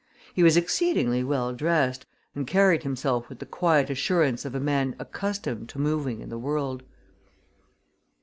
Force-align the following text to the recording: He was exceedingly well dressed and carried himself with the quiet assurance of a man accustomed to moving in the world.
He 0.33 0.41
was 0.41 0.57
exceedingly 0.57 1.23
well 1.23 1.53
dressed 1.53 2.07
and 2.33 2.47
carried 2.47 2.81
himself 2.81 3.29
with 3.29 3.37
the 3.37 3.45
quiet 3.45 3.91
assurance 3.91 4.45
of 4.45 4.55
a 4.55 4.59
man 4.59 4.95
accustomed 4.97 5.69
to 5.69 5.79
moving 5.79 6.21
in 6.21 6.29
the 6.29 6.39
world. 6.39 6.81